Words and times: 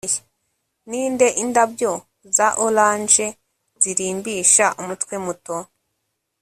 ninde 0.89 1.27
indabyo 1.43 1.91
za 2.35 2.47
orange 2.65 3.25
zirimbisha 3.81 4.65
umutwe 4.81 5.15
muto 5.25 5.57